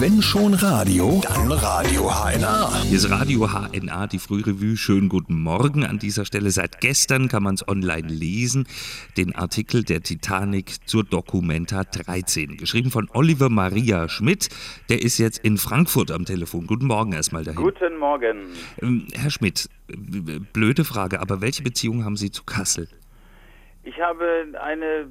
Wenn 0.00 0.22
schon 0.22 0.54
Radio, 0.54 1.20
dann 1.22 1.52
Radio 1.52 2.10
HNA. 2.10 2.84
Hier 2.84 2.96
ist 2.96 3.10
Radio 3.10 3.46
HNA, 3.46 4.06
die 4.06 4.18
Frührevue. 4.18 4.74
Schönen 4.74 5.10
guten 5.10 5.38
Morgen 5.38 5.84
an 5.84 5.98
dieser 5.98 6.24
Stelle. 6.24 6.50
Seit 6.50 6.80
gestern 6.80 7.28
kann 7.28 7.42
man 7.42 7.56
es 7.56 7.68
online 7.68 8.08
lesen. 8.08 8.66
Den 9.18 9.34
Artikel 9.34 9.84
der 9.84 10.00
Titanic 10.00 10.88
zur 10.88 11.04
Documenta 11.04 11.84
13. 11.84 12.56
Geschrieben 12.56 12.90
von 12.90 13.10
Oliver 13.12 13.50
Maria 13.50 14.08
Schmidt. 14.08 14.48
Der 14.88 15.02
ist 15.02 15.18
jetzt 15.18 15.40
in 15.40 15.58
Frankfurt 15.58 16.10
am 16.12 16.24
Telefon. 16.24 16.66
Guten 16.66 16.86
Morgen 16.86 17.12
erstmal 17.12 17.44
dahin. 17.44 17.60
Guten 17.60 17.98
Morgen. 17.98 18.38
Ähm, 18.80 19.06
Herr 19.12 19.30
Schmidt, 19.30 19.68
blöde 20.54 20.84
Frage, 20.86 21.20
aber 21.20 21.42
welche 21.42 21.62
Beziehung 21.62 22.06
haben 22.06 22.16
Sie 22.16 22.30
zu 22.30 22.44
Kassel? 22.44 22.88
Ich 23.82 23.98
habe 23.98 24.46
eine 24.60 25.08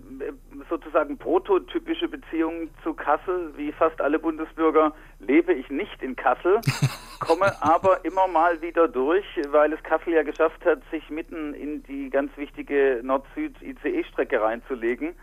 sozusagen 0.69 1.17
prototypische 1.17 2.07
Beziehung 2.07 2.69
zu 2.83 2.93
Kassel. 2.93 3.51
Wie 3.57 3.71
fast 3.71 3.99
alle 3.99 4.19
Bundesbürger 4.19 4.93
lebe 5.19 5.53
ich 5.53 5.69
nicht 5.69 6.03
in 6.03 6.15
Kassel, 6.15 6.61
komme 7.19 7.51
aber 7.61 8.05
immer 8.05 8.27
mal 8.27 8.61
wieder 8.61 8.87
durch, 8.87 9.25
weil 9.49 9.73
es 9.73 9.81
Kassel 9.81 10.13
ja 10.13 10.21
geschafft 10.21 10.63
hat, 10.65 10.81
sich 10.91 11.09
mitten 11.09 11.55
in 11.55 11.81
die 11.83 12.11
ganz 12.11 12.31
wichtige 12.37 13.01
Nord-Süd-ICE-Strecke 13.03 14.39
reinzulegen, 14.39 15.15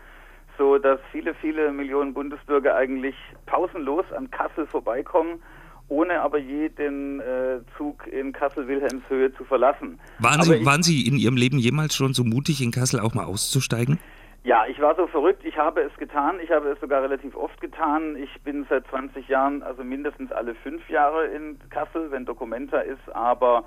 so 0.57 0.77
dass 0.77 0.99
viele, 1.11 1.33
viele 1.33 1.71
Millionen 1.71 2.13
Bundesbürger 2.13 2.75
eigentlich 2.75 3.15
pausenlos 3.45 4.11
an 4.11 4.29
Kassel 4.29 4.67
vorbeikommen 4.67 5.41
ohne 5.89 6.21
aber 6.21 6.37
je 6.37 6.69
den 6.69 7.19
äh, 7.19 7.59
Zug 7.77 8.07
in 8.07 8.33
Kassel-Wilhelmshöhe 8.33 9.33
zu 9.33 9.43
verlassen. 9.43 9.99
Waren 10.19 10.41
Sie, 10.41 10.65
waren 10.65 10.83
Sie 10.83 11.07
in 11.07 11.17
Ihrem 11.17 11.37
Leben 11.37 11.57
jemals 11.59 11.95
schon 11.95 12.13
so 12.13 12.23
mutig, 12.23 12.61
in 12.61 12.71
Kassel 12.71 12.99
auch 12.99 13.13
mal 13.13 13.25
auszusteigen? 13.25 13.99
Ja, 14.43 14.65
ich 14.65 14.79
war 14.79 14.95
so 14.95 15.07
verrückt. 15.07 15.43
Ich 15.43 15.57
habe 15.57 15.81
es 15.81 15.93
getan. 15.97 16.37
Ich 16.41 16.51
habe 16.51 16.69
es 16.69 16.79
sogar 16.79 17.03
relativ 17.03 17.35
oft 17.35 17.59
getan. 17.59 18.15
Ich 18.15 18.41
bin 18.43 18.65
seit 18.69 18.87
20 18.87 19.27
Jahren, 19.27 19.61
also 19.61 19.83
mindestens 19.83 20.31
alle 20.31 20.55
fünf 20.55 20.89
Jahre 20.89 21.25
in 21.25 21.57
Kassel, 21.69 22.11
wenn 22.11 22.25
Dokumenta 22.25 22.79
ist. 22.79 23.13
Aber 23.13 23.65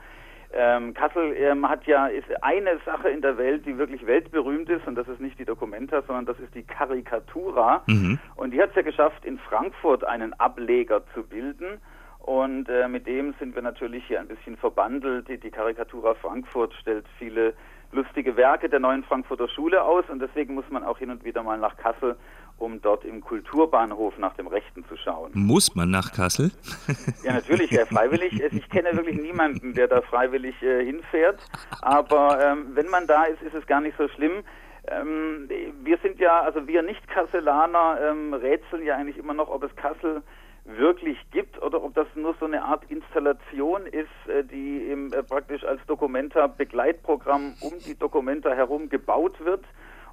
ähm, 0.53 0.95
Kassel 0.95 1.35
ähm, 1.37 1.69
hat 1.69 1.87
ja 1.87 2.07
ist 2.07 2.27
eine 2.43 2.79
Sache 2.87 3.11
in 3.11 3.21
der 3.21 3.37
Welt, 3.37 3.67
die 3.67 3.77
wirklich 3.79 4.07
weltberühmt 4.07 4.69
ist, 4.71 4.87
und 4.87 4.95
das 4.95 5.07
ist 5.07 5.21
nicht 5.21 5.39
die 5.39 5.45
Documenta, 5.45 6.03
sondern 6.07 6.25
das 6.25 6.39
ist 6.41 6.55
die 6.55 6.63
Karikatura. 6.63 7.83
Mhm. 7.87 8.19
Und 8.37 8.53
die 8.53 8.63
hat 8.63 8.71
es 8.71 8.77
ja 8.77 8.83
geschafft, 8.83 9.25
in 9.25 9.39
Frankfurt 9.39 10.05
einen 10.05 10.33
Ableger 10.35 11.03
zu 11.15 11.23
bilden. 11.25 11.81
Und 12.21 12.69
äh, 12.69 12.87
mit 12.87 13.07
dem 13.07 13.35
sind 13.39 13.55
wir 13.55 13.63
natürlich 13.63 14.05
hier 14.07 14.21
ein 14.21 14.29
bisschen 14.29 14.57
verbandelt. 14.57 15.29
Die, 15.29 15.39
die 15.39 15.51
Karikatura 15.51 16.15
Frankfurt 16.15 16.75
stellt 16.75 17.07
viele 17.19 17.55
lustige 17.93 18.37
Werke 18.37 18.69
der 18.69 18.79
neuen 18.79 19.03
Frankfurter 19.05 19.49
Schule 19.49 19.83
aus 19.83 20.05
und 20.09 20.21
deswegen 20.21 20.55
muss 20.55 20.69
man 20.71 20.85
auch 20.85 20.99
hin 20.99 21.11
und 21.11 21.25
wieder 21.25 21.43
mal 21.43 21.59
nach 21.59 21.77
Kassel, 21.77 22.17
um 22.59 22.81
dort 22.81 23.05
im 23.05 23.21
Kulturbahnhof 23.21 24.17
nach 24.19 24.35
dem 24.35 24.47
Rechten 24.47 24.85
zu 24.87 24.97
schauen. 24.97 25.33
Muss 25.35 25.75
man 25.75 25.91
nach 25.91 26.13
Kassel? 26.13 26.53
Ja, 27.25 27.35
natürlich, 27.35 27.73
äh, 27.73 27.87
freiwillig. 27.87 28.41
Ich 28.41 28.69
kenne 28.71 28.97
wirklich 28.97 29.21
niemanden, 29.21 29.75
der 29.75 29.89
da 29.89 30.01
freiwillig 30.03 30.61
äh, 30.63 30.85
hinfährt, 30.85 31.41
aber 31.83 32.39
ähm, 32.43 32.67
wenn 32.75 32.89
man 32.89 33.07
da 33.07 33.25
ist, 33.25 33.43
ist 33.43 33.55
es 33.55 33.67
gar 33.67 33.81
nicht 33.81 33.97
so 33.99 34.09
schlimm. 34.09 34.43
Ähm, 34.89 35.49
wir 35.83 35.99
sind 35.99 36.19
ja, 36.19 36.41
also 36.41 36.67
wir 36.67 36.83
Nicht-Kasselaner 36.83 37.99
ähm, 38.03 38.35
rätseln 38.35 38.85
ja 38.85 38.97
eigentlich 38.97 39.19
immer 39.19 39.35
noch, 39.35 39.49
ob 39.49 39.65
es 39.65 39.75
Kassel 39.77 40.23
wirklich 40.65 41.19
gibt 41.31 41.61
oder 41.63 41.83
ob 41.83 41.95
das 41.95 42.07
nur 42.15 42.35
so 42.39 42.47
eine 42.47 42.63
Art 42.63 42.85
Installation 42.91 43.87
ist, 43.87 44.09
äh, 44.29 44.45
die 44.45 44.83
eben 44.91 45.13
äh, 45.13 45.23
praktisch 45.23 45.65
als 45.65 45.81
Documenta-Begleitprogramm 45.87 47.55
um 47.61 47.73
die 47.87 47.99
Documenta 47.99 48.51
herum 48.51 48.89
gebaut 48.89 49.43
wird 49.45 49.65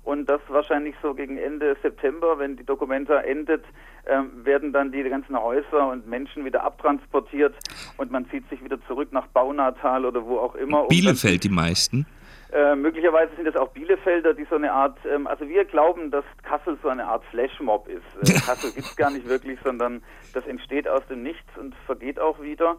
und 0.04 0.30
das 0.30 0.40
wahrscheinlich 0.48 0.96
so 1.02 1.14
gegen 1.14 1.38
Ende 1.38 1.76
September, 1.82 2.40
wenn 2.40 2.56
die 2.56 2.64
Documenta 2.64 3.20
endet, 3.20 3.66
ähm, 4.08 4.46
werden 4.46 4.72
dann 4.72 4.92
die 4.92 5.04
ganzen 5.04 5.38
Häuser 5.38 5.90
und 5.90 6.08
Menschen 6.08 6.46
wieder 6.46 6.64
abtransportiert 6.64 7.54
und 7.98 8.10
man 8.10 8.30
zieht 8.30 8.48
sich 8.50 8.64
wieder 8.64 8.80
zurück 8.88 9.12
nach 9.12 9.28
Baunatal 9.28 10.06
oder 10.06 10.26
wo 10.26 10.40
auch 10.40 10.56
immer. 10.56 10.88
Bielefeld 10.88 11.44
die 11.44 11.50
meisten? 11.50 12.06
Äh, 12.54 12.76
möglicherweise 12.76 13.36
sind 13.36 13.48
es 13.48 13.56
auch 13.56 13.70
Bielefelder, 13.70 14.34
die 14.34 14.46
so 14.50 14.56
eine 14.56 14.72
Art, 14.72 14.98
ähm, 15.06 15.28
also 15.28 15.48
wir 15.48 15.66
glauben, 15.66 16.12
dass 16.12 16.24
Kassel 16.44 16.78
so 16.82 16.88
eine 16.88 17.06
Art 17.06 17.24
Flashmob 17.26 17.88
ist. 17.90 18.30
Äh, 18.30 18.40
Kassel 18.46 18.72
gibt 18.72 18.88
es 18.88 18.96
gar 18.96 19.12
nicht 19.12 19.28
wirklich, 19.28 19.60
sondern 19.64 20.02
das 20.34 20.46
entsteht 20.48 20.88
aus 20.88 21.06
dem 21.10 21.24
Nichts 21.24 21.58
und 21.58 21.76
vergeht 21.86 22.20
auch 22.20 22.42
wieder. 22.42 22.78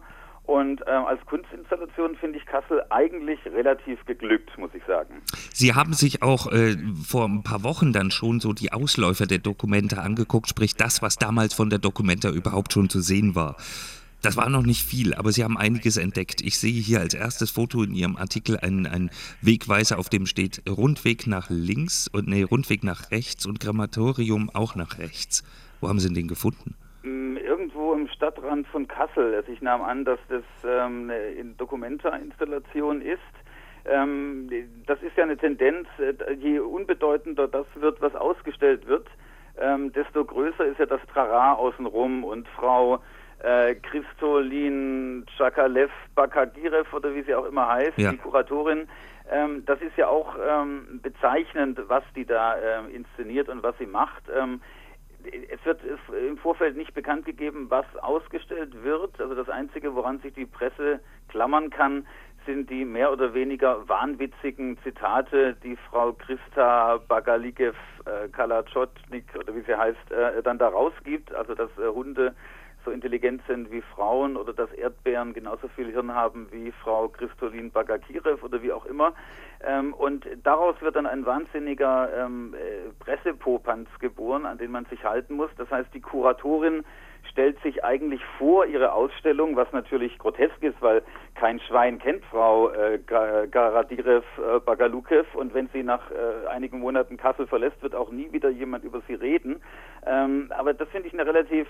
Und 0.49 0.81
ähm, 0.87 1.05
als 1.05 1.23
Kunstinstallation 1.27 2.15
finde 2.15 2.39
ich 2.39 2.45
Kassel 2.47 2.81
eigentlich 2.89 3.39
relativ 3.45 4.03
geglückt, 4.07 4.57
muss 4.57 4.71
ich 4.73 4.83
sagen. 4.85 5.21
Sie 5.53 5.75
haben 5.75 5.93
sich 5.93 6.23
auch 6.23 6.51
äh, 6.51 6.75
vor 7.07 7.25
ein 7.25 7.43
paar 7.43 7.63
Wochen 7.63 7.93
dann 7.93 8.09
schon 8.09 8.39
so 8.39 8.53
die 8.53 8.71
Ausläufer 8.71 9.27
der 9.27 9.37
Dokumente 9.37 10.01
angeguckt, 10.01 10.49
sprich 10.49 10.75
das, 10.75 11.03
was 11.03 11.17
damals 11.17 11.53
von 11.53 11.69
der 11.69 11.77
Dokumenta 11.77 12.31
überhaupt 12.31 12.73
schon 12.73 12.89
zu 12.89 12.99
sehen 12.99 13.35
war. 13.35 13.57
Das 14.21 14.35
war 14.35 14.49
noch 14.49 14.65
nicht 14.65 14.83
viel, 14.83 15.13
aber 15.13 15.31
Sie 15.31 15.45
haben 15.45 15.57
einiges 15.57 15.95
entdeckt. 15.95 16.41
Ich 16.41 16.59
sehe 16.59 16.73
hier 16.73 16.99
als 16.99 17.13
erstes 17.13 17.51
Foto 17.51 17.83
in 17.83 17.93
Ihrem 17.93 18.17
Artikel 18.17 18.57
einen, 18.59 18.85
einen 18.85 19.11
Wegweiser, 19.41 19.97
auf 19.97 20.09
dem 20.09 20.25
steht 20.25 20.61
Rundweg 20.69 21.25
nach 21.25 21.49
links 21.49 22.09
und 22.11 22.27
nee, 22.27 22.43
Rundweg 22.43 22.83
nach 22.83 23.11
rechts 23.11 23.45
und 23.45 23.61
Grammatorium 23.61 24.49
auch 24.53 24.75
nach 24.75 24.99
rechts. 24.99 25.43
Wo 25.79 25.87
haben 25.87 25.99
Sie 25.99 26.13
den 26.13 26.27
gefunden? 26.27 26.75
Mm, 27.03 27.37
irgendwo 27.37 27.93
im 27.93 28.09
Stadtrand 28.09 28.67
von 28.67 28.89
Kassel. 28.89 29.35
Also 29.35 29.53
ich 29.53 29.61
nahm 29.61 29.81
an, 29.81 30.03
dass 30.03 30.19
das 30.27 30.43
ähm, 30.65 31.09
eine 31.09 31.53
Dokumenta-Installation 31.57 33.01
ist. 33.01 33.19
Ähm, 33.85 34.49
das 34.85 35.01
ist 35.01 35.15
ja 35.15 35.23
eine 35.23 35.37
Tendenz, 35.37 35.87
äh, 35.97 36.33
je 36.33 36.59
unbedeutender 36.59 37.47
das 37.47 37.65
wird, 37.75 38.01
was 38.01 38.13
ausgestellt 38.15 38.85
wird, 38.85 39.07
ähm, 39.57 39.93
desto 39.93 40.25
größer 40.25 40.65
ist 40.65 40.79
ja 40.79 40.85
das 40.85 41.01
Trara 41.13 41.53
außenrum 41.53 42.25
und 42.25 42.47
Frau 42.49 43.01
äh, 43.39 43.75
Christolin 43.75 45.25
Chakalev 45.37 45.91
Bakagirev 46.15 46.93
oder 46.95 47.13
wie 47.13 47.23
sie 47.23 47.35
auch 47.35 47.45
immer 47.45 47.67
heißt, 47.67 47.97
ja. 47.97 48.11
die 48.11 48.17
Kuratorin. 48.17 48.87
Ähm, 49.31 49.63
das 49.65 49.81
ist 49.81 49.95
ja 49.97 50.07
auch 50.07 50.35
ähm, 50.43 50.99
bezeichnend, 51.01 51.79
was 51.87 52.03
die 52.15 52.25
da 52.25 52.57
ähm, 52.57 52.89
inszeniert 52.93 53.47
und 53.49 53.63
was 53.63 53.77
sie 53.77 53.85
macht. 53.85 54.23
Ähm, 54.35 54.61
es 55.23 55.63
wird 55.65 55.81
im 56.29 56.37
Vorfeld 56.37 56.77
nicht 56.77 56.93
bekannt 56.93 57.25
gegeben, 57.25 57.67
was 57.69 57.85
ausgestellt 57.97 58.83
wird. 58.83 59.19
Also 59.19 59.35
das 59.35 59.49
Einzige, 59.49 59.93
woran 59.93 60.19
sich 60.19 60.33
die 60.33 60.45
Presse 60.45 61.01
klammern 61.27 61.69
kann, 61.69 62.07
sind 62.45 62.69
die 62.69 62.85
mehr 62.85 63.11
oder 63.11 63.33
weniger 63.33 63.87
wahnwitzigen 63.87 64.77
Zitate, 64.81 65.55
die 65.63 65.75
Frau 65.89 66.13
Christa 66.13 66.99
Bagalikev 67.07 67.75
äh, 68.05 68.29
Kalachotnik 68.29 69.25
oder 69.37 69.53
wie 69.53 69.61
sie 69.61 69.75
heißt, 69.75 70.11
äh, 70.11 70.41
dann 70.41 70.57
da 70.57 70.69
rausgibt. 70.69 71.33
Also 71.35 71.53
dass 71.53 71.69
äh, 71.77 71.87
Hunde 71.87 72.33
so 72.85 72.91
intelligent 72.91 73.41
sind 73.47 73.71
wie 73.71 73.81
Frauen 73.81 74.37
oder 74.37 74.53
dass 74.53 74.71
Erdbeeren 74.73 75.33
genauso 75.33 75.67
viel 75.69 75.91
Hirn 75.91 76.13
haben 76.13 76.47
wie 76.51 76.71
Frau 76.71 77.07
Christolin 77.09 77.71
Bagakirev 77.71 78.43
oder 78.43 78.61
wie 78.61 78.71
auch 78.71 78.85
immer. 78.85 79.13
Ähm, 79.61 79.93
und 79.93 80.25
daraus 80.43 80.79
wird 80.81 80.95
dann 80.95 81.05
ein 81.05 81.25
wahnsinniger 81.25 82.09
ähm, 82.15 82.53
äh, 82.53 82.91
Pressepopanz 82.99 83.89
geboren, 83.99 84.45
an 84.45 84.57
den 84.57 84.71
man 84.71 84.85
sich 84.85 85.03
halten 85.03 85.35
muss. 85.35 85.49
Das 85.57 85.69
heißt, 85.69 85.93
die 85.93 86.01
Kuratorin 86.01 86.83
stellt 87.29 87.61
sich 87.61 87.83
eigentlich 87.83 88.21
vor 88.37 88.65
ihre 88.65 88.93
Ausstellung, 88.93 89.55
was 89.55 89.71
natürlich 89.71 90.17
grotesk 90.17 90.61
ist, 90.61 90.81
weil 90.81 91.03
kein 91.35 91.59
Schwein 91.59 91.99
kennt 91.99 92.23
Frau 92.25 92.69
äh, 92.69 92.99
Garadirev 92.99 94.25
äh, 94.37 94.59
Bagalukev 94.59 95.27
und 95.35 95.53
wenn 95.53 95.69
sie 95.69 95.83
nach 95.83 96.09
äh, 96.11 96.47
einigen 96.47 96.79
Monaten 96.79 97.17
Kassel 97.17 97.47
verlässt, 97.47 97.81
wird 97.81 97.95
auch 97.95 98.11
nie 98.11 98.31
wieder 98.31 98.49
jemand 98.49 98.83
über 98.83 99.01
sie 99.07 99.13
reden. 99.13 99.61
Ähm, 100.05 100.51
aber 100.55 100.73
das 100.73 100.89
finde 100.89 101.07
ich 101.07 101.13
eine 101.13 101.25
relativ 101.25 101.67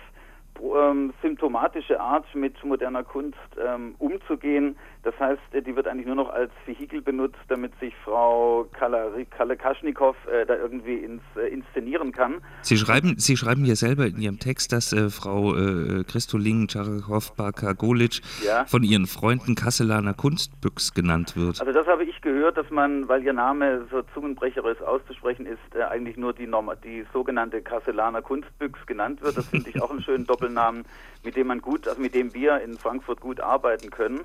ähm, 0.61 1.13
symptomatische 1.21 1.99
Art, 1.99 2.25
mit 2.33 2.63
moderner 2.63 3.03
Kunst 3.03 3.37
ähm, 3.63 3.95
umzugehen. 3.97 4.75
Das 5.03 5.17
heißt, 5.19 5.41
äh, 5.53 5.61
die 5.61 5.75
wird 5.75 5.87
eigentlich 5.87 6.05
nur 6.07 6.15
noch 6.15 6.29
als 6.29 6.51
Vehikel 6.65 7.01
benutzt, 7.01 7.39
damit 7.47 7.77
sich 7.79 7.93
Frau 8.03 8.67
Kalekaschnikow 8.73 10.15
äh, 10.27 10.45
da 10.45 10.55
irgendwie 10.55 10.95
ins, 10.95 11.21
äh, 11.35 11.47
inszenieren 11.47 12.11
kann. 12.11 12.41
Sie 12.61 12.77
schreiben, 12.77 13.15
Sie 13.17 13.37
schreiben 13.37 13.65
ja 13.65 13.75
selber 13.75 14.05
in 14.05 14.19
Ihrem 14.19 14.39
Text, 14.39 14.71
dass 14.73 14.93
äh, 14.93 15.09
Frau 15.09 15.55
äh, 15.55 16.03
Christolin 16.03 16.67
Czarachow-Bakagolic 16.67 18.21
ja. 18.45 18.65
von 18.65 18.83
ihren 18.83 19.07
Freunden 19.07 19.55
Kasselaner 19.55 20.13
Kunstbüchs 20.13 20.93
genannt 20.93 21.35
wird. 21.35 21.59
Also 21.59 21.71
das 21.71 21.87
habe 21.87 22.03
ich 22.03 22.21
gehört, 22.21 22.57
dass 22.57 22.69
man, 22.69 23.07
weil 23.07 23.23
ihr 23.23 23.33
Name 23.33 23.85
so 23.91 24.01
zungenbrecherisch 24.13 24.81
auszusprechen 24.81 25.45
ist, 25.45 25.59
äh, 25.75 25.83
eigentlich 25.83 26.17
nur 26.17 26.33
die, 26.33 26.47
Norm 26.47 26.71
die 26.83 27.05
sogenannte 27.13 27.61
Kasselaner 27.61 28.21
Kunstbüchs 28.21 28.85
genannt 28.85 29.21
wird. 29.21 29.37
Das 29.37 29.47
finde 29.47 29.69
ich 29.69 29.81
auch 29.81 29.89
einen 29.89 30.01
schönen 30.01 30.25
Doppelnamen, 30.49 30.85
mit 31.23 31.35
dem 31.35 31.47
man 31.47 31.61
gut, 31.61 31.87
also 31.87 32.01
mit 32.01 32.13
dem 32.13 32.33
wir 32.33 32.61
in 32.61 32.77
Frankfurt 32.77 33.19
gut 33.19 33.39
arbeiten 33.39 33.89
können. 33.89 34.21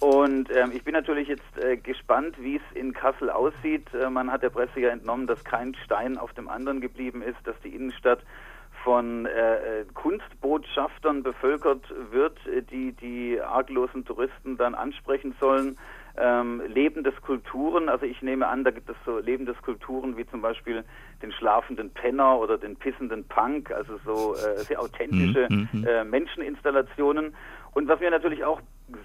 Und 0.00 0.48
ähm, 0.54 0.70
ich 0.72 0.84
bin 0.84 0.92
natürlich 0.92 1.26
jetzt 1.26 1.58
äh, 1.58 1.76
gespannt, 1.76 2.36
wie 2.38 2.56
es 2.56 2.76
in 2.76 2.92
Kassel 2.92 3.30
aussieht. 3.30 3.92
Äh, 3.92 4.10
man 4.10 4.30
hat 4.30 4.44
der 4.44 4.50
Presse 4.50 4.78
ja 4.78 4.90
entnommen, 4.90 5.26
dass 5.26 5.42
kein 5.42 5.74
Stein 5.84 6.18
auf 6.18 6.32
dem 6.34 6.48
anderen 6.48 6.80
geblieben 6.80 7.20
ist, 7.20 7.38
dass 7.44 7.56
die 7.64 7.74
Innenstadt 7.74 8.20
von 8.84 9.26
äh, 9.26 9.80
äh 9.80 9.84
Kunstbotschaftern 9.94 11.24
bevölkert 11.24 11.92
wird, 12.12 12.38
äh, 12.46 12.62
die 12.62 12.92
die 12.92 13.40
arglosen 13.40 14.04
Touristen 14.04 14.56
dann 14.56 14.76
ansprechen 14.76 15.34
sollen. 15.40 15.76
Ähm, 16.20 16.62
lebende 16.66 17.12
Skulpturen. 17.12 17.88
Also 17.88 18.06
ich 18.06 18.22
nehme 18.22 18.46
an, 18.46 18.64
da 18.64 18.70
gibt 18.70 18.88
es 18.88 18.96
so 19.04 19.18
lebende 19.18 19.54
Skulpturen 19.54 20.16
wie 20.16 20.26
zum 20.26 20.42
Beispiel 20.42 20.84
den 21.22 21.32
schlafenden 21.32 21.90
Penner 21.90 22.38
oder 22.38 22.58
den 22.58 22.76
pissenden 22.76 23.24
Punk, 23.24 23.70
also 23.70 23.98
so 24.04 24.34
äh, 24.34 24.58
sehr 24.58 24.80
authentische 24.80 25.46
Mhm, 25.50 25.68
mhm. 25.72 25.86
äh, 25.86 26.04
Menscheninstallationen. 26.04 27.34
Und 27.74 27.88
was 27.88 28.00
mir 28.00 28.10
natürlich 28.10 28.44
auch 28.44 28.60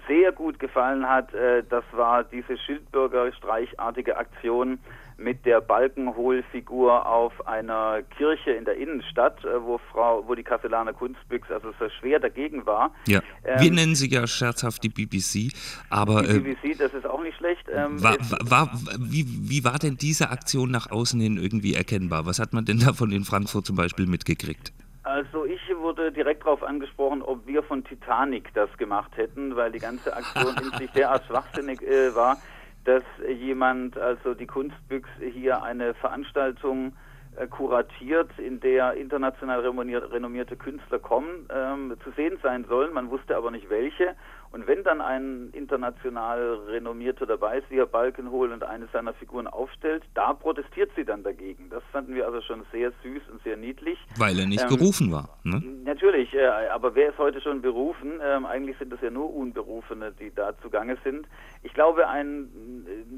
sehr 0.08 0.32
gut 0.32 0.58
gefallen 0.58 1.08
hat, 1.08 1.32
äh, 1.34 1.62
das 1.68 1.84
war 1.92 2.24
diese 2.24 2.56
Schildbürger-streichartige 2.56 4.16
Aktion 4.16 4.78
mit 5.16 5.44
der 5.46 5.60
Balkenholfigur 5.60 7.06
auf 7.06 7.46
einer 7.46 8.02
Kirche 8.16 8.50
in 8.52 8.64
der 8.64 8.76
Innenstadt, 8.76 9.44
äh, 9.44 9.62
wo 9.62 9.78
Frau, 9.92 10.24
wo 10.26 10.34
die 10.34 10.42
Kastellaner 10.42 10.92
Kunstbüchs 10.92 11.50
also 11.50 11.72
so 11.78 11.88
schwer 12.00 12.20
dagegen 12.20 12.66
war. 12.66 12.92
Ja, 13.06 13.20
Ähm, 13.44 13.60
wir 13.60 13.70
nennen 13.70 13.94
sie 13.94 14.10
ja 14.10 14.26
scherzhaft 14.26 14.82
die 14.82 14.88
BBC, 14.88 15.52
aber 15.90 16.22
Die 16.22 16.36
äh, 16.36 16.40
BBC, 16.40 16.78
das 16.78 16.92
ist 16.94 17.06
auch 17.06 17.22
nicht 17.22 17.36
schlecht. 17.36 17.66
Ähm, 17.72 18.02
war, 18.02 18.16
war, 18.18 18.50
war, 18.50 18.70
wie, 18.98 19.24
wie 19.26 19.64
war 19.64 19.78
denn 19.78 19.96
diese 19.96 20.30
Aktion 20.30 20.70
nach 20.70 20.90
außen 20.90 21.20
hin 21.20 21.36
irgendwie 21.36 21.74
erkennbar? 21.74 22.26
Was 22.26 22.38
hat 22.38 22.52
man 22.52 22.64
denn 22.64 22.78
davon 22.80 23.12
in 23.12 23.24
Frankfurt 23.24 23.66
zum 23.66 23.76
Beispiel 23.76 24.06
mitgekriegt? 24.06 24.72
Also 25.04 25.44
ich 25.44 25.60
wurde 25.76 26.10
direkt 26.10 26.46
darauf 26.46 26.62
angesprochen, 26.62 27.20
ob 27.20 27.46
wir 27.46 27.62
von 27.62 27.84
Titanic 27.84 28.52
das 28.54 28.74
gemacht 28.78 29.10
hätten, 29.16 29.54
weil 29.54 29.70
die 29.70 29.78
ganze 29.78 30.16
Aktion 30.16 30.54
in 30.72 30.78
sich 30.78 30.90
derart 30.92 31.26
schwachsinnig 31.26 31.82
äh, 31.82 32.14
war, 32.14 32.38
dass 32.84 33.02
jemand, 33.28 33.96
also 33.98 34.34
die 34.34 34.46
Kunstbüchs, 34.46 35.08
hier 35.32 35.62
eine 35.62 35.94
Veranstaltung 35.94 36.94
äh, 37.36 37.46
kuratiert, 37.46 38.30
in 38.38 38.60
der 38.60 38.94
international 38.94 39.60
renommiert, 39.60 40.12
renommierte 40.12 40.56
Künstler 40.56 40.98
kommen, 40.98 41.48
ähm, 41.50 41.96
zu 42.04 42.10
sehen 42.12 42.38
sein 42.42 42.64
sollen. 42.68 42.92
Man 42.92 43.10
wusste 43.10 43.36
aber 43.36 43.50
nicht 43.50 43.70
welche. 43.70 44.14
Und 44.54 44.68
wenn 44.68 44.84
dann 44.84 45.00
ein 45.00 45.48
international 45.52 46.60
renommierter 46.68 47.26
dabei 47.26 47.58
ist, 47.58 47.68
wie 47.70 47.78
Herr 47.78 47.86
Balkenhol 47.86 48.52
und 48.52 48.62
eine 48.62 48.86
seiner 48.92 49.12
Figuren 49.14 49.48
aufstellt, 49.48 50.04
da 50.14 50.32
protestiert 50.32 50.92
sie 50.94 51.04
dann 51.04 51.24
dagegen. 51.24 51.70
Das 51.70 51.82
fanden 51.90 52.14
wir 52.14 52.24
also 52.24 52.40
schon 52.40 52.62
sehr 52.70 52.92
süß 53.02 53.22
und 53.32 53.42
sehr 53.42 53.56
niedlich. 53.56 53.98
Weil 54.16 54.38
er 54.38 54.46
nicht 54.46 54.62
Ähm, 54.62 54.68
gerufen 54.68 55.10
war. 55.10 55.36
Ne? 55.42 55.60
Natürlich, 55.84 56.32
äh, 56.34 56.46
aber 56.72 56.94
wer 56.94 57.10
ist 57.10 57.18
heute 57.18 57.40
schon 57.40 57.62
berufen? 57.62 58.20
Ähm, 58.22 58.46
eigentlich 58.46 58.78
sind 58.78 58.92
es 58.92 59.00
ja 59.00 59.10
nur 59.10 59.34
Unberufene, 59.34 60.12
die 60.12 60.32
da 60.32 60.56
zugange 60.62 60.98
sind. 61.02 61.26
Ich 61.64 61.74
glaube, 61.74 62.06
ein, 62.06 62.48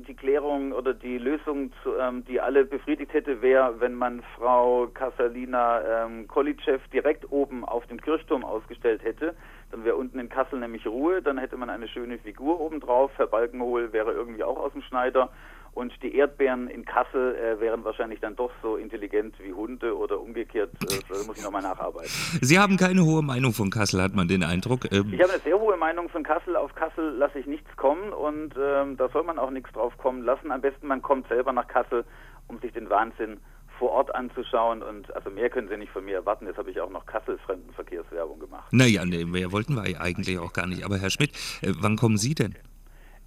die 0.08 0.14
Klärung 0.14 0.72
oder 0.72 0.94
die 0.94 1.18
Lösung, 1.18 1.70
zu, 1.82 1.96
ähm, 1.98 2.24
die 2.24 2.40
alle 2.40 2.64
befriedigt 2.64 3.12
hätte, 3.12 3.42
wäre, 3.42 3.78
wenn 3.78 3.92
man 3.92 4.22
Frau 4.36 4.86
Kassalina 4.86 6.06
ähm, 6.06 6.28
Kolitschew 6.28 6.78
direkt 6.94 7.30
oben 7.30 7.62
auf 7.62 7.86
dem 7.88 8.00
Kirchturm 8.00 8.42
ausgestellt 8.42 9.04
hätte. 9.04 9.34
Dann 9.72 9.84
wäre 9.84 9.96
unten 9.96 10.18
in 10.20 10.28
Kassel 10.28 10.60
nämlich 10.60 10.86
Ruhe, 10.86 11.20
dann 11.26 11.38
hätte 11.38 11.56
man 11.56 11.68
eine 11.70 11.88
schöne 11.88 12.18
Figur 12.18 12.60
obendrauf. 12.60 13.10
Herr 13.16 13.26
Balkenhol 13.26 13.92
wäre 13.92 14.12
irgendwie 14.12 14.44
auch 14.44 14.58
aus 14.58 14.72
dem 14.72 14.82
Schneider. 14.82 15.30
Und 15.72 15.92
die 16.02 16.16
Erdbeeren 16.16 16.68
in 16.68 16.86
Kassel 16.86 17.34
äh, 17.34 17.60
wären 17.60 17.84
wahrscheinlich 17.84 18.18
dann 18.20 18.34
doch 18.34 18.50
so 18.62 18.76
intelligent 18.76 19.34
wie 19.40 19.52
Hunde 19.52 19.94
oder 19.94 20.18
umgekehrt. 20.18 20.70
Äh, 20.82 21.00
da 21.06 21.16
muss 21.26 21.36
ich 21.36 21.44
nochmal 21.44 21.60
nacharbeiten. 21.60 22.08
Sie 22.40 22.58
haben 22.58 22.78
keine 22.78 23.04
hohe 23.04 23.20
Meinung 23.22 23.52
von 23.52 23.68
Kassel, 23.68 24.00
hat 24.00 24.14
man 24.14 24.26
den 24.26 24.42
Eindruck. 24.42 24.90
Ähm, 24.90 25.12
Ich 25.12 25.20
habe 25.20 25.34
eine 25.34 25.42
sehr 25.42 25.60
hohe 25.60 25.76
Meinung 25.76 26.08
von 26.08 26.22
Kassel. 26.22 26.56
Auf 26.56 26.74
Kassel 26.74 27.10
lasse 27.18 27.38
ich 27.40 27.46
nichts 27.46 27.68
kommen 27.76 28.14
und 28.14 28.54
ähm, 28.58 28.96
da 28.96 29.10
soll 29.10 29.24
man 29.24 29.38
auch 29.38 29.50
nichts 29.50 29.70
drauf 29.72 29.92
kommen 29.98 30.22
lassen. 30.22 30.50
Am 30.50 30.62
besten 30.62 30.86
man 30.86 31.02
kommt 31.02 31.28
selber 31.28 31.52
nach 31.52 31.68
Kassel, 31.68 32.06
um 32.48 32.58
sich 32.60 32.72
den 32.72 32.88
Wahnsinn 32.88 33.38
vor 33.78 33.90
Ort 33.90 34.14
anzuschauen. 34.14 34.82
Und 34.82 35.14
also 35.14 35.30
mehr 35.30 35.50
können 35.50 35.68
Sie 35.68 35.76
nicht 35.76 35.92
von 35.92 36.04
mir 36.04 36.16
erwarten. 36.16 36.46
Jetzt 36.46 36.58
habe 36.58 36.70
ich 36.70 36.80
auch 36.80 36.90
noch 36.90 37.06
Kassel-Fremdenverkehrswerbung 37.06 38.38
gemacht. 38.40 38.72
naja, 38.72 39.04
nee, 39.04 39.24
mehr 39.24 39.52
wollten 39.52 39.74
wir 39.74 40.00
eigentlich 40.00 40.38
auch 40.38 40.52
gar 40.52 40.66
nicht. 40.66 40.84
Aber 40.84 40.98
Herr 40.98 41.10
Schmidt, 41.10 41.30
äh, 41.62 41.72
wann 41.80 41.96
kommen 41.96 42.18
Sie 42.18 42.34
denn? 42.34 42.54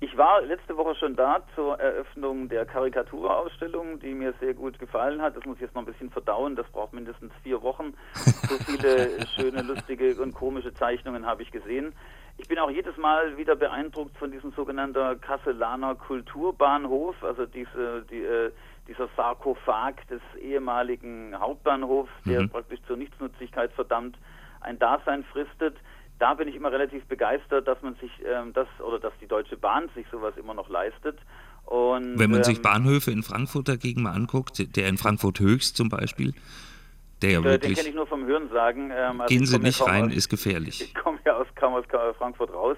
Ich 0.01 0.16
war 0.16 0.42
letzte 0.44 0.78
Woche 0.78 0.96
schon 0.96 1.18
da 1.18 1.42
zur 1.56 1.78
Eröffnung 1.78 2.48
der 2.48 2.66
Karikaturausstellung, 2.66 4.00
die 4.00 4.13
mir 4.13 4.34
sehr 4.40 4.54
gut 4.54 4.80
gefallen 4.80 5.22
hat. 5.22 5.36
Das 5.36 5.44
muss 5.44 5.56
ich 5.56 5.63
jetzt 5.63 5.75
noch 5.75 5.81
ein 5.81 5.92
bisschen 5.92 6.10
verdauen. 6.10 6.56
Das 6.56 6.66
braucht 6.69 6.94
mindestens 6.94 7.34
vier 7.44 7.62
Wochen. 7.62 7.94
So 8.13 8.56
viele 8.60 9.28
schöne, 9.36 9.62
lustige 9.62 10.16
und 10.22 10.34
komische 10.34 10.74
Zeichnungen 10.74 11.25
habe 11.25 11.44
ich 11.44 11.52
gesehen. 11.52 11.94
Ich 12.38 12.48
bin 12.48 12.57
auch 12.60 12.72
jedes 12.72 12.95
Mal 12.95 13.36
wieder 13.36 13.57
beeindruckt 13.57 14.18
von 14.18 14.31
diesem 14.31 14.54
sogenannten 14.54 15.19
Kasselaner 15.19 15.95
Kulturbahnhof, 15.95 17.22
also 17.22 17.45
diese, 17.45 18.06
die, 18.10 18.24
äh, 18.24 18.52
dieser 18.90 19.08
Sarkophag 19.16 19.96
des 20.10 20.22
ehemaligen 20.42 21.40
Hauptbahnhofs, 21.40 22.12
der 22.26 22.48
praktisch 22.48 22.80
zur 22.88 22.98
Nichtsnutzigkeit 22.98 23.72
verdammt 23.74 24.18
ein 24.62 24.80
Dasein 24.80 25.24
fristet. 25.32 25.78
Da 26.18 26.34
bin 26.34 26.48
ich 26.50 26.56
immer 26.56 26.72
relativ 26.72 27.06
begeistert, 27.06 27.68
dass 27.68 27.82
man 27.82 27.96
sich 27.96 28.12
ähm, 28.26 28.52
das 28.54 28.68
oder 28.86 29.00
dass 29.00 29.14
die 29.22 29.28
Deutsche 29.28 29.56
Bahn 29.56 29.90
sich 29.96 30.06
sowas 30.12 30.34
immer 30.38 30.54
noch 30.54 30.68
leistet. 30.68 31.18
Und, 31.66 32.18
Wenn 32.18 32.32
man 32.32 32.40
ähm, 32.40 32.44
sich 32.44 32.62
Bahnhöfe 32.62 33.12
in 33.12 33.24
Frankfurt 33.24 33.70
dagegen 33.70 34.02
mal 34.02 34.14
anguckt, 34.14 34.76
der 34.76 34.90
in 34.90 34.98
Frankfurt 34.98 35.40
Höchst 35.40 35.78
zum 35.78 35.88
Beispiel, 35.88 36.34
der 37.22 37.32
ja 37.32 37.40
äh, 37.40 37.42
den 37.44 37.52
wirklich, 37.52 37.78
kenne 37.78 37.90
ich 37.90 37.96
nur 37.96 38.08
vom 38.08 38.26
Hörensagen. 38.26 38.92
Ähm, 38.92 39.22
also 39.22 39.34
gehen 39.34 39.46
Sie 39.46 39.60
nicht 39.60 39.86
rein, 39.86 40.06
aus, 40.06 40.16
ist 40.16 40.30
gefährlich. 40.30 40.82
Ich 40.86 40.96
komme 40.96 41.20
ja 41.26 41.36
aus, 41.36 41.48
kaum 41.56 41.76
aus 41.76 41.86
Frankfurt 42.18 42.52
raus. 42.52 42.78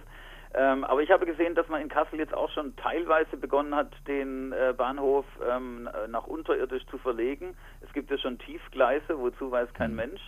Ähm, 0.54 0.84
aber 0.84 1.02
ich 1.02 1.12
habe 1.12 1.26
gesehen, 1.26 1.56
dass 1.56 1.68
man 1.70 1.82
in 1.82 1.88
Kassel 1.90 2.20
jetzt 2.20 2.34
auch 2.34 2.50
schon 2.52 2.76
teilweise 2.76 3.38
begonnen 3.38 3.74
hat, 3.74 3.92
den 4.08 4.52
äh, 4.52 4.74
Bahnhof 4.76 5.26
ähm, 5.50 5.90
nach 6.10 6.28
unterirdisch 6.28 6.86
zu 6.88 6.98
verlegen. 6.98 7.56
Es 7.82 7.92
gibt 7.94 8.12
ja 8.12 8.18
schon 8.18 8.38
Tiefgleise, 8.40 9.18
wozu 9.18 9.50
weiß 9.52 9.70
Mhm. 9.70 9.74
kein 9.74 9.96
Mensch. 9.96 10.22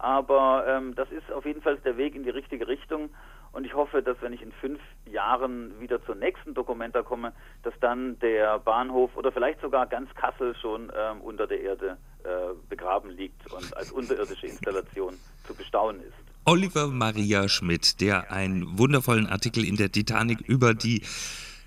Aber 0.00 0.64
ähm, 0.66 0.94
das 0.94 1.10
ist 1.10 1.30
auf 1.32 1.44
jeden 1.44 1.62
Fall 1.62 1.76
der 1.78 1.96
Weg 1.96 2.14
in 2.14 2.22
die 2.24 2.30
richtige 2.30 2.66
Richtung. 2.66 3.10
Und 3.52 3.64
ich 3.64 3.74
hoffe, 3.74 4.02
dass 4.02 4.20
wenn 4.20 4.32
ich 4.32 4.42
in 4.42 4.52
fünf 4.52 4.80
Jahren 5.06 5.80
wieder 5.80 6.04
zur 6.04 6.14
nächsten 6.14 6.54
Dokumenta 6.54 7.02
komme, 7.02 7.32
dass 7.62 7.72
dann 7.80 8.18
der 8.18 8.58
Bahnhof 8.58 9.16
oder 9.16 9.32
vielleicht 9.32 9.60
sogar 9.60 9.86
ganz 9.86 10.12
Kassel 10.14 10.54
schon 10.56 10.92
ähm, 10.94 11.20
unter 11.22 11.46
der 11.46 11.60
Erde 11.62 11.96
äh, 12.24 12.28
begraben 12.68 13.10
liegt 13.10 13.50
und 13.52 13.76
als 13.76 13.90
unterirdische 13.98 14.46
Installation 14.46 15.14
zu 15.44 15.54
bestaunen 15.54 16.02
ist. 16.02 16.07
Oliver 16.50 16.86
Maria 16.86 17.46
Schmidt, 17.46 18.00
der 18.00 18.32
einen 18.32 18.78
wundervollen 18.78 19.26
Artikel 19.26 19.68
in 19.68 19.76
der 19.76 19.92
Titanic 19.92 20.40
über 20.40 20.72
die 20.72 21.02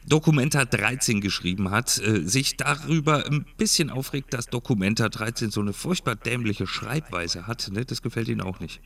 Documenta 0.10 0.66
13 0.66 1.22
geschrieben 1.22 1.70
hat, 1.70 2.00
äh, 2.00 2.22
sich 2.24 2.58
darüber 2.58 3.24
ein 3.28 3.46
bisschen 3.60 3.92
aufregt, 3.92 4.34
dass 4.34 4.48
Documenta 4.48 5.08
13 5.10 5.52
so 5.52 5.62
eine 5.62 5.74
furchtbar 5.74 6.16
dämliche 6.16 6.66
Schreibweise 6.66 7.46
hat. 7.46 7.70
Ne? 7.72 7.86
Das 7.86 8.02
gefällt 8.02 8.28
Ihnen 8.28 8.42
auch 8.42 8.60
nicht. 8.60 8.82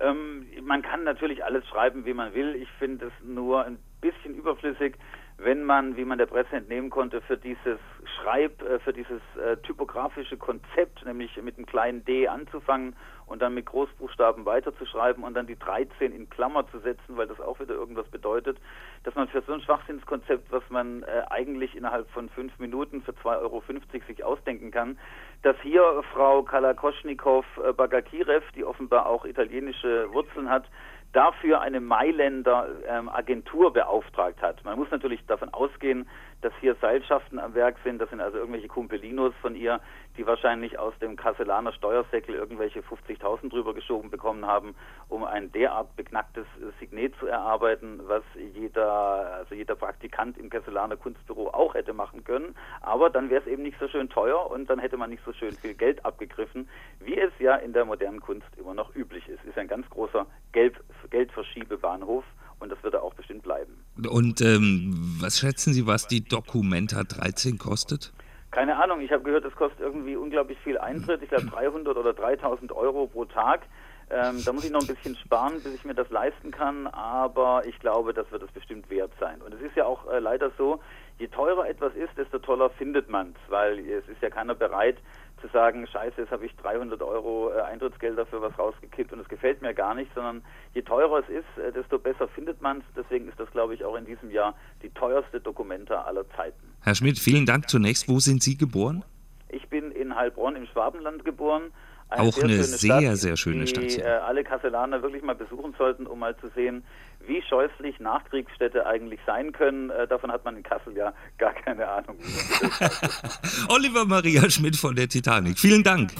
Ähm, 0.00 0.46
man 0.64 0.82
kann 0.82 1.04
natürlich 1.04 1.44
alles 1.44 1.64
schreiben, 1.68 2.04
wie 2.04 2.14
man 2.14 2.34
will. 2.34 2.56
Ich 2.56 2.68
finde 2.80 3.06
es 3.06 3.12
nur 3.24 3.64
ein 3.64 3.78
bisschen 4.00 4.34
überflüssig, 4.34 4.96
wenn 5.42 5.64
man, 5.64 5.96
wie 5.96 6.04
man 6.04 6.18
der 6.18 6.26
Presse 6.26 6.56
entnehmen 6.56 6.90
konnte, 6.90 7.20
für 7.22 7.36
dieses 7.36 7.78
Schreib, 8.16 8.62
äh, 8.62 8.78
für 8.80 8.92
dieses 8.92 9.20
äh, 9.36 9.56
typografische 9.58 10.36
Konzept, 10.36 11.04
nämlich 11.04 11.36
mit 11.42 11.56
einem 11.56 11.66
kleinen 11.66 12.04
D 12.04 12.28
anzufangen 12.28 12.94
und 13.26 13.40
dann 13.40 13.54
mit 13.54 13.66
Großbuchstaben 13.66 14.44
weiterzuschreiben 14.44 15.24
und 15.24 15.34
dann 15.34 15.46
die 15.46 15.58
13 15.58 16.12
in 16.12 16.28
Klammer 16.28 16.68
zu 16.70 16.80
setzen, 16.80 17.16
weil 17.16 17.26
das 17.26 17.40
auch 17.40 17.60
wieder 17.60 17.74
irgendwas 17.74 18.08
bedeutet, 18.08 18.58
dass 19.04 19.14
man 19.14 19.28
für 19.28 19.40
so 19.42 19.52
ein 19.52 19.62
Schwachsinnskonzept, 19.62 20.50
was 20.52 20.64
man 20.68 21.04
äh, 21.04 21.22
eigentlich 21.30 21.74
innerhalb 21.76 22.10
von 22.10 22.28
fünf 22.28 22.58
Minuten 22.58 23.02
für 23.02 23.12
2,50 23.12 23.40
Euro 23.40 23.62
sich 24.06 24.24
ausdenken 24.24 24.70
kann, 24.70 24.98
dass 25.42 25.56
hier 25.62 26.02
Frau 26.12 26.42
Kalakoschnikow 26.42 27.44
äh, 27.64 28.40
die 28.54 28.64
offenbar 28.64 29.06
auch 29.06 29.24
italienische 29.24 30.12
Wurzeln 30.12 30.50
hat, 30.50 30.64
dafür 31.12 31.60
eine 31.60 31.80
Mailänder 31.80 32.68
ähm, 32.86 33.08
Agentur 33.08 33.72
beauftragt 33.72 34.40
hat. 34.42 34.64
Man 34.64 34.78
muss 34.78 34.90
natürlich 34.90 35.24
davon 35.26 35.48
ausgehen, 35.48 36.08
dass 36.40 36.52
hier 36.60 36.76
Seilschaften 36.80 37.38
am 37.38 37.54
Werk 37.54 37.76
sind. 37.84 38.00
Das 38.00 38.10
sind 38.10 38.20
also 38.20 38.38
irgendwelche 38.38 38.68
Kumpelinos 38.68 39.34
von 39.40 39.56
ihr, 39.56 39.80
die 40.20 40.26
wahrscheinlich 40.26 40.78
aus 40.78 40.92
dem 41.00 41.16
Kasselaner 41.16 41.72
Steuersäckel 41.72 42.34
irgendwelche 42.34 42.80
50.000 42.80 43.48
drüber 43.48 43.72
geschoben 43.72 44.10
bekommen 44.10 44.44
haben, 44.44 44.74
um 45.08 45.24
ein 45.24 45.50
derart 45.50 45.96
beknacktes 45.96 46.44
äh, 46.60 46.78
Signet 46.78 47.14
zu 47.18 47.26
erarbeiten, 47.26 48.02
was 48.06 48.22
jeder, 48.54 49.38
also 49.38 49.54
jeder 49.54 49.76
Praktikant 49.76 50.36
im 50.36 50.50
Kasselaner 50.50 50.98
Kunstbüro 50.98 51.48
auch 51.48 51.72
hätte 51.72 51.94
machen 51.94 52.22
können. 52.22 52.54
Aber 52.82 53.08
dann 53.08 53.30
wäre 53.30 53.40
es 53.40 53.46
eben 53.46 53.62
nicht 53.62 53.78
so 53.80 53.88
schön 53.88 54.10
teuer 54.10 54.50
und 54.50 54.68
dann 54.68 54.78
hätte 54.78 54.98
man 54.98 55.08
nicht 55.08 55.22
so 55.24 55.32
schön 55.32 55.52
viel 55.52 55.72
Geld 55.72 56.04
abgegriffen, 56.04 56.68
wie 56.98 57.18
es 57.18 57.32
ja 57.38 57.56
in 57.56 57.72
der 57.72 57.86
modernen 57.86 58.20
Kunst 58.20 58.48
immer 58.58 58.74
noch 58.74 58.94
üblich 58.94 59.26
ist. 59.26 59.42
Ist 59.44 59.56
ein 59.56 59.68
ganz 59.68 59.88
großer 59.88 60.26
Gelb 60.52 60.78
Geldverschiebebahnhof 61.08 62.24
und 62.58 62.70
das 62.70 62.82
wird 62.82 62.92
er 62.92 63.02
auch 63.02 63.14
bestimmt 63.14 63.42
bleiben. 63.42 63.72
Und 64.06 64.42
ähm, 64.42 65.16
was 65.18 65.38
schätzen 65.38 65.72
Sie, 65.72 65.86
was 65.86 66.08
die 66.08 66.22
Documenta 66.22 67.04
13 67.04 67.56
kostet? 67.56 68.12
Keine 68.50 68.82
Ahnung, 68.82 69.00
ich 69.00 69.12
habe 69.12 69.22
gehört, 69.22 69.44
es 69.44 69.54
kostet 69.54 69.80
irgendwie 69.80 70.16
unglaublich 70.16 70.58
viel 70.60 70.78
Eintritt. 70.78 71.22
Ich 71.22 71.28
glaube 71.28 71.46
300 71.50 71.96
oder 71.96 72.12
3000 72.12 72.72
Euro 72.72 73.06
pro 73.06 73.24
Tag. 73.24 73.62
Ähm, 74.10 74.42
da 74.44 74.52
muss 74.52 74.64
ich 74.64 74.72
noch 74.72 74.80
ein 74.80 74.88
bisschen 74.88 75.14
sparen, 75.16 75.62
bis 75.62 75.72
ich 75.72 75.84
mir 75.84 75.94
das 75.94 76.10
leisten 76.10 76.50
kann, 76.50 76.88
aber 76.88 77.64
ich 77.64 77.78
glaube, 77.78 78.12
das 78.12 78.28
wird 78.32 78.42
es 78.42 78.50
bestimmt 78.50 78.90
wert 78.90 79.12
sein. 79.20 79.40
Und 79.40 79.54
es 79.54 79.60
ist 79.60 79.76
ja 79.76 79.84
auch 79.86 80.10
äh, 80.10 80.18
leider 80.18 80.50
so, 80.58 80.80
je 81.18 81.28
teurer 81.28 81.68
etwas 81.68 81.94
ist, 81.94 82.10
desto 82.16 82.40
toller 82.40 82.70
findet 82.70 83.08
man 83.08 83.36
es, 83.36 83.50
weil 83.52 83.78
es 83.78 84.08
ist 84.08 84.20
ja 84.20 84.30
keiner 84.30 84.56
bereit, 84.56 84.96
zu 85.40 85.48
sagen, 85.48 85.86
scheiße, 85.86 86.20
jetzt 86.20 86.30
habe 86.30 86.46
ich 86.46 86.54
300 86.56 87.02
Euro 87.02 87.50
äh, 87.52 87.60
Eintrittsgelder 87.62 88.26
für 88.26 88.40
was 88.40 88.56
rausgekippt 88.58 89.12
und 89.12 89.20
es 89.20 89.28
gefällt 89.28 89.62
mir 89.62 89.74
gar 89.74 89.94
nicht, 89.94 90.10
sondern 90.14 90.42
je 90.74 90.82
teurer 90.82 91.20
es 91.20 91.28
ist, 91.28 91.62
äh, 91.62 91.72
desto 91.72 91.98
besser 91.98 92.28
findet 92.28 92.60
man 92.60 92.78
es. 92.78 92.84
Deswegen 92.96 93.28
ist 93.28 93.38
das, 93.38 93.50
glaube 93.50 93.74
ich, 93.74 93.84
auch 93.84 93.96
in 93.96 94.06
diesem 94.06 94.30
Jahr 94.30 94.54
die 94.82 94.90
teuerste 94.90 95.40
Dokumenta 95.40 96.02
aller 96.02 96.28
Zeiten. 96.36 96.74
Herr 96.82 96.94
Schmidt, 96.94 97.18
vielen 97.18 97.46
Dank 97.46 97.68
zunächst. 97.68 98.08
Wo 98.08 98.18
sind 98.18 98.42
Sie 98.42 98.56
geboren? 98.56 99.04
Ich 99.48 99.68
bin 99.68 99.90
in 99.90 100.14
Heilbronn 100.14 100.56
im 100.56 100.66
Schwabenland 100.66 101.24
geboren. 101.24 101.72
Eine 102.08 102.28
auch 102.28 102.32
sehr 102.32 102.44
eine 102.44 102.64
sehr, 102.64 103.00
Stadt, 103.00 103.16
sehr 103.18 103.36
schöne 103.36 103.66
Stadt. 103.66 103.84
Die 103.84 104.00
äh, 104.00 104.04
alle 104.04 104.42
Kastellaner 104.42 105.02
wirklich 105.02 105.22
mal 105.22 105.36
besuchen 105.36 105.74
sollten, 105.78 106.06
um 106.06 106.18
mal 106.18 106.36
zu 106.36 106.48
sehen, 106.54 106.82
wie 107.30 107.40
scheußlich 107.48 108.00
Nachkriegsstädte 108.00 108.84
eigentlich 108.84 109.20
sein 109.24 109.52
können. 109.52 109.90
Äh, 109.90 110.08
davon 110.08 110.32
hat 110.32 110.44
man 110.44 110.56
in 110.56 110.64
Kassel 110.64 110.96
ja 110.96 111.14
gar 111.38 111.54
keine 111.54 111.88
Ahnung. 111.88 112.18
Oliver 113.68 114.04
Maria 114.04 114.50
Schmidt 114.50 114.76
von 114.76 114.96
der 114.96 115.08
Titanic. 115.08 115.58
Vielen 115.58 115.84
Dank. 115.84 116.10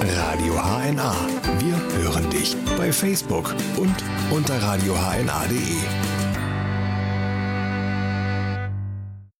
Radio 0.00 0.54
HNA. 0.54 1.14
Wir 1.60 2.02
hören 2.02 2.30
dich 2.30 2.56
bei 2.78 2.90
Facebook 2.90 3.54
und 3.76 3.96
unter 4.30 4.54
radiohna.de. 4.62 6.17